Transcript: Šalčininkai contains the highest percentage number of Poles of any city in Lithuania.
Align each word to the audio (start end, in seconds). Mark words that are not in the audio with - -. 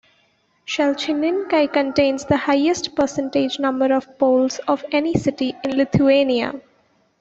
Šalčininkai 0.65 1.71
contains 1.71 2.25
the 2.25 2.35
highest 2.37 2.95
percentage 2.95 3.59
number 3.59 3.93
of 3.93 4.17
Poles 4.17 4.57
of 4.67 4.83
any 4.91 5.13
city 5.13 5.53
in 5.63 5.77
Lithuania. 5.77 6.59